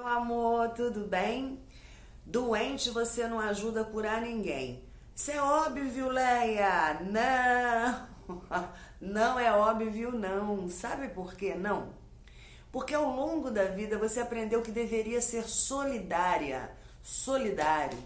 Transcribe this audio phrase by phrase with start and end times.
[0.00, 1.62] Meu amor, tudo bem?
[2.24, 4.82] Doente você não ajuda a curar ninguém.
[5.14, 6.98] Isso é óbvio, Leia?
[7.02, 8.08] Não!
[8.98, 10.70] Não é óbvio, não.
[10.70, 11.54] Sabe por quê?
[11.54, 11.92] Não.
[12.72, 17.98] Porque ao longo da vida você aprendeu que deveria ser solidária, solidário.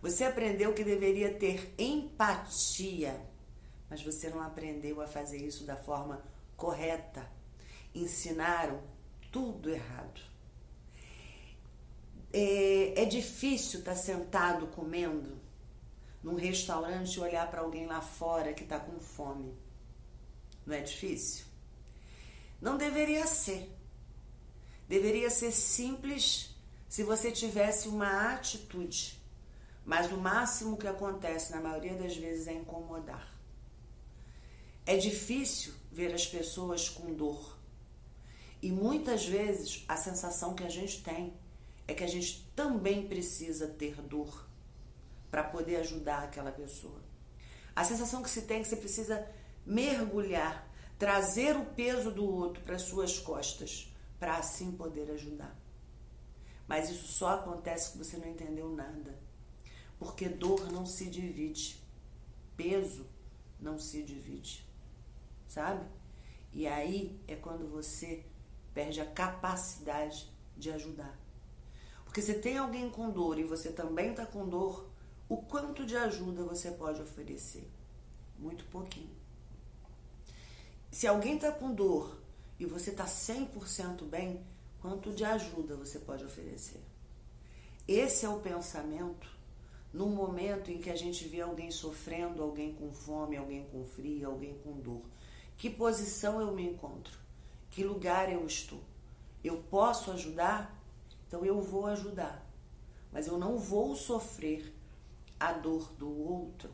[0.00, 3.20] Você aprendeu que deveria ter empatia,
[3.90, 6.22] mas você não aprendeu a fazer isso da forma
[6.56, 7.26] correta.
[7.94, 8.80] Ensinaram
[9.30, 10.31] tudo errado.
[12.32, 15.38] É, é difícil estar tá sentado comendo
[16.22, 19.52] num restaurante e olhar para alguém lá fora que está com fome.
[20.64, 21.44] Não é difícil?
[22.60, 23.68] Não deveria ser.
[24.88, 26.54] Deveria ser simples
[26.88, 29.20] se você tivesse uma atitude.
[29.84, 33.32] Mas o máximo que acontece na maioria das vezes é incomodar.
[34.86, 37.58] É difícil ver as pessoas com dor.
[38.60, 41.34] E muitas vezes a sensação que a gente tem
[41.92, 44.46] é que a gente também precisa ter dor
[45.30, 47.00] para poder ajudar aquela pessoa.
[47.74, 49.26] A sensação que se tem é que você precisa
[49.64, 55.56] mergulhar, trazer o peso do outro para suas costas, para assim poder ajudar.
[56.66, 59.18] Mas isso só acontece que você não entendeu nada.
[59.98, 61.80] Porque dor não se divide,
[62.56, 63.06] peso
[63.60, 64.66] não se divide.
[65.48, 65.86] Sabe?
[66.52, 68.24] E aí é quando você
[68.74, 71.21] perde a capacidade de ajudar.
[72.12, 74.86] Porque se tem alguém com dor e você também está com dor,
[75.30, 77.66] o quanto de ajuda você pode oferecer?
[78.38, 79.16] Muito pouquinho.
[80.90, 82.20] Se alguém está com dor
[82.60, 84.44] e você está 100% bem,
[84.78, 86.82] quanto de ajuda você pode oferecer?
[87.88, 89.26] Esse é o pensamento
[89.90, 94.28] no momento em que a gente vê alguém sofrendo, alguém com fome, alguém com frio,
[94.28, 95.00] alguém com dor.
[95.56, 97.18] Que posição eu me encontro?
[97.70, 98.82] Que lugar eu estou?
[99.42, 100.81] Eu posso ajudar?
[101.32, 102.46] Então eu vou ajudar,
[103.10, 104.70] mas eu não vou sofrer
[105.40, 106.70] a dor do outro.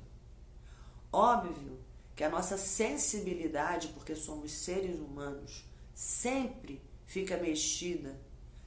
[1.12, 1.78] Óbvio
[2.17, 5.64] que a nossa sensibilidade, porque somos seres humanos,
[5.95, 8.20] sempre fica mexida,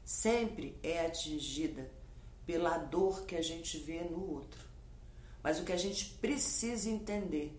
[0.05, 1.91] sempre é atingida
[2.45, 4.61] pela dor que a gente vê no outro.
[5.43, 7.53] Mas o que a gente precisa entender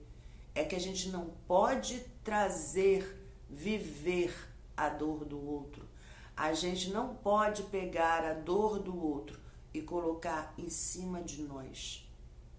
[0.55, 3.15] é que a gente não pode trazer,
[3.51, 4.35] viver
[4.75, 5.93] a dor do outro.
[6.37, 9.39] A gente não pode pegar a dor do outro
[9.73, 12.09] e colocar em cima de nós,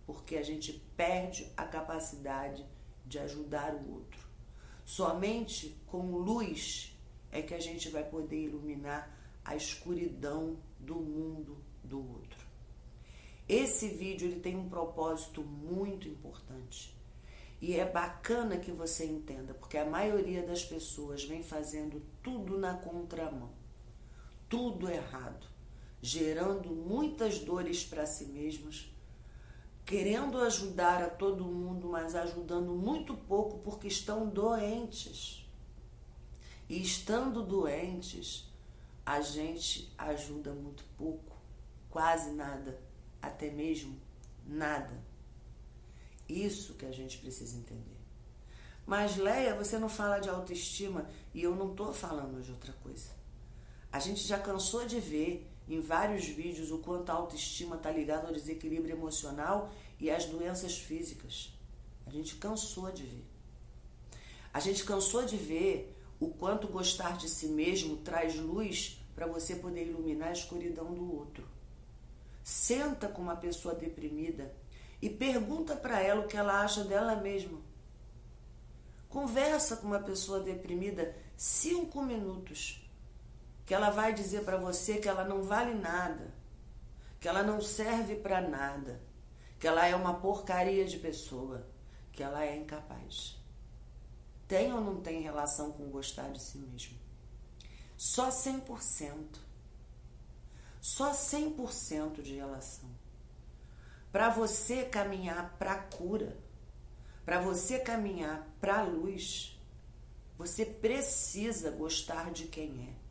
[0.05, 2.63] porque a gente perde a capacidade
[3.05, 4.19] de ajudar o outro.
[4.85, 6.95] Somente com luz
[7.31, 9.11] é que a gente vai poder iluminar
[9.43, 12.45] a escuridão do mundo do outro.
[13.49, 16.95] Esse vídeo ele tem um propósito muito importante.
[17.59, 22.75] E é bacana que você entenda, porque a maioria das pessoas vem fazendo tudo na
[22.75, 23.62] contramão
[24.53, 25.47] tudo errado,
[25.99, 28.87] gerando muitas dores para si mesmas,
[29.83, 35.43] querendo ajudar a todo mundo, mas ajudando muito pouco porque estão doentes.
[36.69, 38.47] E estando doentes,
[39.03, 41.35] a gente ajuda muito pouco,
[41.89, 42.79] quase nada,
[43.19, 43.99] até mesmo
[44.45, 45.03] nada.
[46.29, 47.97] Isso que a gente precisa entender.
[48.85, 53.22] Mas, Leia, você não fala de autoestima e eu não estou falando de outra coisa.
[53.93, 58.25] A gente já cansou de ver em vários vídeos o quanto a autoestima está ligada
[58.25, 61.53] ao desequilíbrio emocional e às doenças físicas.
[62.07, 63.23] A gente cansou de ver.
[64.51, 69.57] A gente cansou de ver o quanto gostar de si mesmo traz luz para você
[69.57, 71.47] poder iluminar a escuridão do outro.
[72.43, 74.51] Senta com uma pessoa deprimida
[75.03, 77.61] e pergunta para ela o que ela acha dela mesma.
[79.07, 82.82] Conversa com uma pessoa deprimida cinco minutos
[83.65, 86.33] que ela vai dizer para você que ela não vale nada,
[87.19, 89.01] que ela não serve para nada,
[89.59, 91.65] que ela é uma porcaria de pessoa,
[92.11, 93.41] que ela é incapaz.
[94.47, 96.97] Tem ou não tem relação com gostar de si mesmo?
[97.97, 99.39] Só 100%.
[100.81, 102.89] Só 100% de relação.
[104.11, 106.37] Para você caminhar para a cura,
[107.25, 109.57] para você caminhar para a luz,
[110.37, 113.02] você precisa gostar de quem é.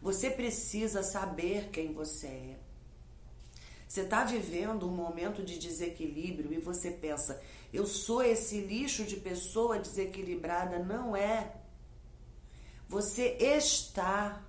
[0.00, 2.58] Você precisa saber quem você é.
[3.88, 7.40] Você está vivendo um momento de desequilíbrio e você pensa,
[7.72, 10.78] eu sou esse lixo de pessoa desequilibrada.
[10.78, 11.54] Não é.
[12.88, 14.44] Você está.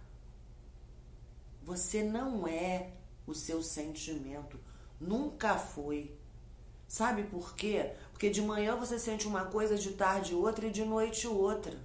[1.63, 2.91] Você não é
[3.25, 4.59] o seu sentimento.
[4.99, 6.17] Nunca foi.
[6.87, 7.93] Sabe por quê?
[8.11, 11.77] Porque de manhã você sente uma coisa, de tarde outra e de noite outra.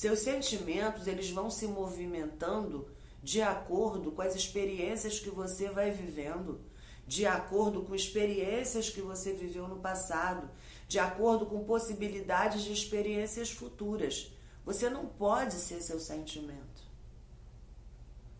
[0.00, 2.88] Seus sentimentos, eles vão se movimentando
[3.22, 6.58] de acordo com as experiências que você vai vivendo,
[7.06, 10.48] de acordo com experiências que você viveu no passado,
[10.88, 14.32] de acordo com possibilidades de experiências futuras.
[14.64, 16.82] Você não pode ser seu sentimento.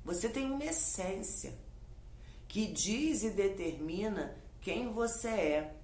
[0.02, 1.52] Você tem uma essência
[2.48, 5.76] que diz e determina quem você é.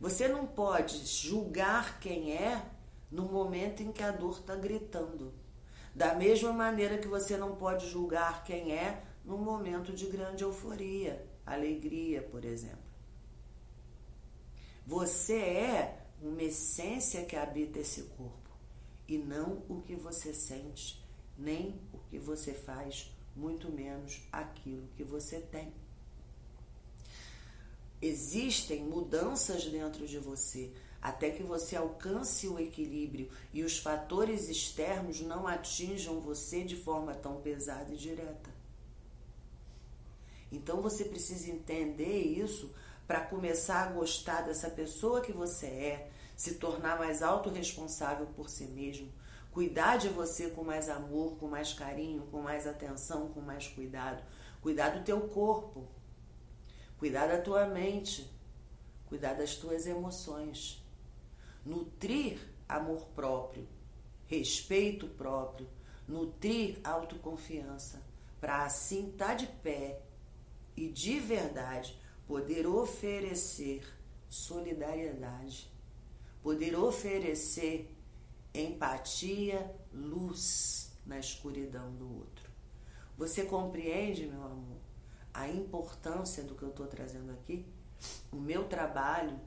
[0.00, 2.77] Você não pode julgar quem é
[3.10, 5.32] no momento em que a dor está gritando.
[5.94, 11.26] Da mesma maneira que você não pode julgar quem é num momento de grande euforia,
[11.44, 12.88] alegria, por exemplo.
[14.86, 18.50] Você é uma essência que habita esse corpo
[19.06, 21.04] e não o que você sente,
[21.36, 25.72] nem o que você faz, muito menos aquilo que você tem.
[28.00, 35.20] Existem mudanças dentro de você até que você alcance o equilíbrio e os fatores externos
[35.20, 38.50] não atinjam você de forma tão pesada e direta.
[40.50, 42.72] Então você precisa entender isso
[43.06, 48.64] para começar a gostar dessa pessoa que você é, se tornar mais autorresponsável por si
[48.64, 49.08] mesmo,
[49.50, 54.22] cuidar de você com mais amor, com mais carinho, com mais atenção, com mais cuidado,
[54.60, 55.86] cuidar do teu corpo,
[56.98, 58.30] cuidar da tua mente,
[59.06, 60.84] cuidar das tuas emoções.
[61.64, 63.66] Nutrir amor próprio,
[64.26, 65.68] respeito próprio,
[66.06, 68.02] nutrir autoconfiança,
[68.40, 70.00] para assim estar tá de pé
[70.76, 73.82] e de verdade poder oferecer
[74.28, 75.72] solidariedade,
[76.42, 77.94] poder oferecer
[78.54, 82.48] empatia, luz na escuridão do outro.
[83.16, 84.87] Você compreende, meu amor,
[85.38, 87.64] a importância do que eu estou trazendo aqui?
[88.32, 89.38] O meu trabalho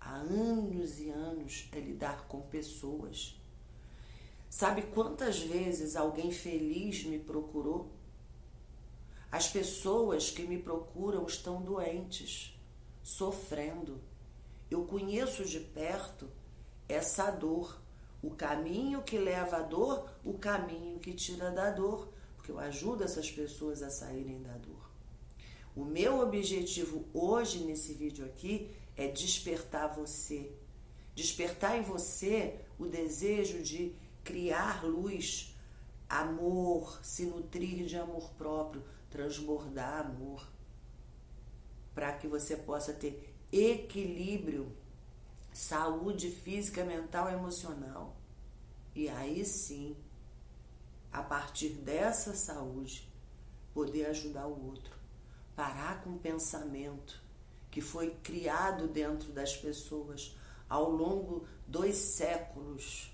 [0.00, 3.40] há anos e anos é lidar com pessoas.
[4.50, 7.92] Sabe quantas vezes alguém feliz me procurou?
[9.30, 12.58] As pessoas que me procuram estão doentes,
[13.02, 14.00] sofrendo.
[14.68, 16.28] Eu conheço de perto
[16.88, 17.80] essa dor,
[18.20, 23.04] o caminho que leva à dor, o caminho que tira da dor, porque eu ajudo
[23.04, 24.85] essas pessoas a saírem da dor.
[25.76, 30.50] O meu objetivo hoje nesse vídeo aqui é despertar você.
[31.14, 33.94] Despertar em você o desejo de
[34.24, 35.54] criar luz,
[36.08, 40.48] amor, se nutrir de amor próprio, transbordar amor,
[41.94, 44.74] para que você possa ter equilíbrio,
[45.52, 48.16] saúde física, mental e emocional.
[48.94, 49.94] E aí sim,
[51.12, 53.06] a partir dessa saúde,
[53.74, 54.95] poder ajudar o outro.
[55.56, 57.24] Parar com o pensamento
[57.70, 60.36] que foi criado dentro das pessoas
[60.68, 63.10] ao longo dos séculos.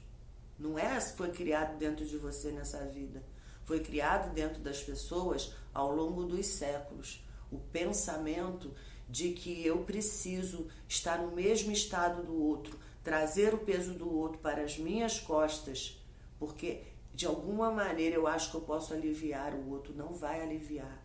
[0.58, 3.22] Não é foi criado dentro de você nessa vida.
[3.64, 7.24] Foi criado dentro das pessoas ao longo dos séculos.
[7.50, 8.74] O pensamento
[9.08, 14.38] de que eu preciso estar no mesmo estado do outro, trazer o peso do outro
[14.38, 16.00] para as minhas costas,
[16.38, 16.82] porque
[17.14, 19.94] de alguma maneira eu acho que eu posso aliviar o outro.
[19.94, 21.02] Não vai aliviar.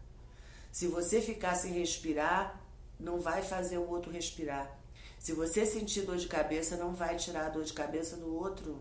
[0.78, 2.64] Se você ficar sem respirar,
[3.00, 4.80] não vai fazer o outro respirar.
[5.18, 8.78] Se você sentir dor de cabeça, não vai tirar a dor de cabeça do outro.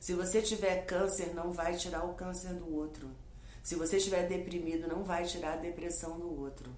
[0.00, 3.08] Se você tiver câncer, não vai tirar o câncer do outro.
[3.62, 6.68] Se você estiver deprimido, não vai tirar a depressão do outro.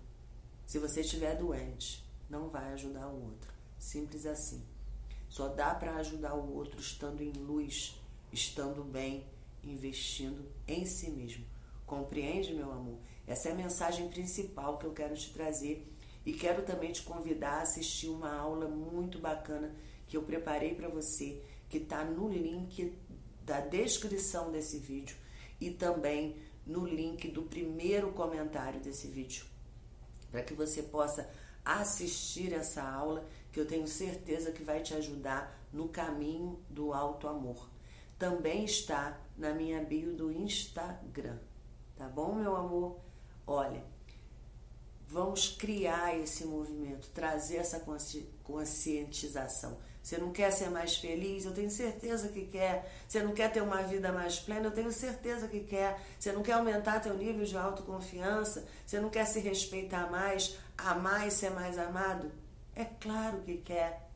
[0.67, 3.51] Se você estiver doente, não vai ajudar o outro.
[3.79, 4.63] Simples assim.
[5.31, 7.99] Só dá para ajudar o outro estando em luz,
[8.31, 9.27] estando bem,
[9.65, 11.47] investindo em si mesmo.
[11.87, 12.99] Compreende, meu amor?
[13.27, 15.93] Essa é a mensagem principal que eu quero te trazer
[16.25, 19.75] e quero também te convidar a assistir uma aula muito bacana
[20.07, 22.97] que eu preparei para você, que está no link
[23.45, 25.17] da descrição desse vídeo
[25.61, 29.45] e também no link do primeiro comentário desse vídeo,
[30.31, 31.29] para que você possa
[31.65, 37.27] assistir essa aula que eu tenho certeza que vai te ajudar no caminho do alto
[37.27, 37.69] amor.
[38.19, 41.39] Também está na minha bio do Instagram,
[41.97, 43.01] tá bom, meu amor?
[43.47, 43.83] Olha,
[45.09, 47.81] Vamos criar esse movimento, trazer essa
[48.43, 49.79] conscientização.
[50.03, 51.45] Você não quer ser mais feliz?
[51.45, 52.93] Eu tenho certeza que quer.
[53.09, 54.67] Você não quer ter uma vida mais plena?
[54.67, 56.01] Eu tenho certeza que quer.
[56.19, 58.67] Você não quer aumentar teu nível de autoconfiança?
[58.85, 62.31] Você não quer se respeitar mais, amar e ser mais amado?
[62.75, 64.11] É claro que quer.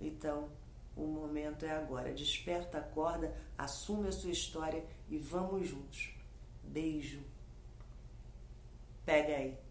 [0.00, 0.48] Então,
[0.96, 2.12] o momento é agora.
[2.12, 6.10] Desperta, acorda, assume a sua história e vamos juntos.
[6.64, 7.35] Beijo.
[9.06, 9.65] Pega aí.